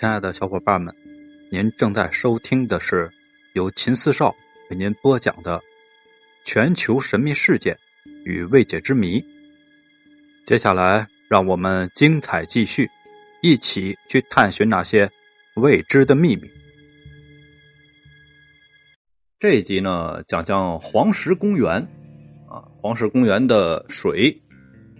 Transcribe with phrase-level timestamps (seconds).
[0.00, 0.94] 亲爱的小伙伴们，
[1.50, 3.10] 您正在收听的是
[3.52, 4.34] 由秦四少
[4.70, 5.58] 为您播讲的
[6.42, 7.76] 《全球神秘事件
[8.24, 9.20] 与未解之谜》。
[10.46, 12.90] 接下来，让我们精彩继续，
[13.42, 15.10] 一起去探寻那些
[15.56, 16.48] 未知的秘密。
[19.38, 21.86] 这一集呢，讲讲黄石公园。
[22.48, 24.40] 啊，黄石公园的水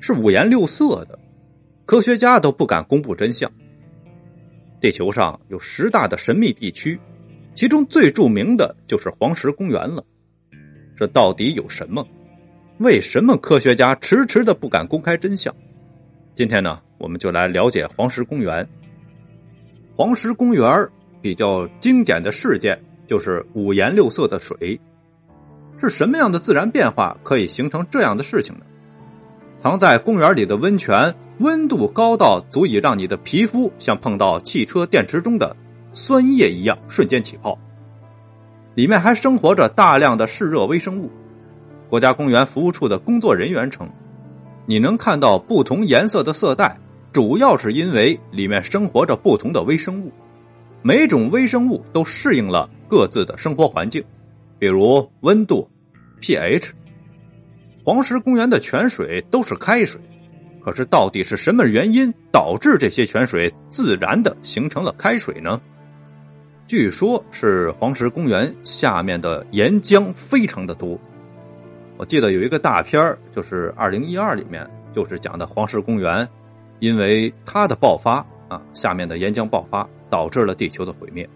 [0.00, 1.18] 是五颜六色的，
[1.84, 3.50] 科学家都不敢公布真相。
[4.84, 7.00] 地球上有十大的神秘地区，
[7.54, 10.04] 其中最著名的就是黄石公园了。
[10.94, 12.06] 这到底有什么？
[12.80, 15.56] 为什么科学家迟迟的不敢公开真相？
[16.34, 18.68] 今天呢，我们就来了解黄石公园。
[19.96, 20.86] 黄石公园
[21.22, 24.78] 比较经典的事件就是五颜六色的水，
[25.78, 28.66] 是什么样的自然变化可以形成这样的事情呢？
[29.56, 31.14] 藏在公园里的温泉。
[31.38, 35.56] 温度高到足以让你的皮肤像碰到汽车电池中的
[35.92, 37.58] 酸液一样瞬间起泡，
[38.74, 41.10] 里面还生活着大量的嗜热微生物。
[41.88, 43.88] 国家公园服务处的工作人员称，
[44.66, 46.78] 你能看到不同颜色的色带，
[47.12, 50.12] 主要是因为里面生活着不同的微生物，
[50.82, 54.02] 每种微生物都适应了各自的生活环境，
[54.58, 55.68] 比如温度、
[56.20, 56.70] pH。
[57.84, 60.00] 黄石公园的泉水都是开水。
[60.64, 65.60] 可是，到底是什么原因导致这些泉水自然的形成了开水呢？
[66.66, 70.98] 据说，是黄石公园下面的岩浆非常的多。
[71.98, 76.26] 我记得有一个大片就是二零一二里面，就是讲的黄石公园，
[76.78, 81.28] 因为它的爆发啊，下面的岩浆爆发导致了地球的毁灭。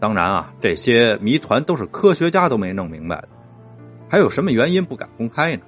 [0.00, 3.28] 当然啊，这些谜团都是科学家都没弄明白的，
[4.08, 5.62] 还有什么原因不敢公开呢？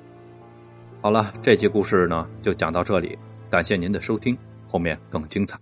[1.02, 3.18] 好了，这集故事呢就讲到这里，
[3.50, 5.58] 感谢您的收听，后面更精彩。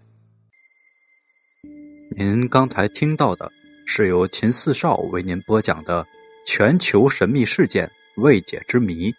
[2.15, 3.51] 您刚才听到的
[3.87, 6.07] 是由秦四少为您播讲的
[6.47, 9.15] 全球神秘事件未解之谜。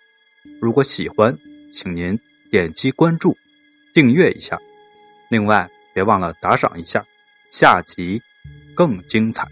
[0.62, 1.40] 如果喜欢，
[1.72, 2.20] 请您
[2.52, 3.36] 点击关注、
[3.96, 4.62] 订阅一下，
[5.28, 7.04] 另外别忘了打赏一下。
[7.50, 8.22] 下集
[8.76, 9.48] 更精彩。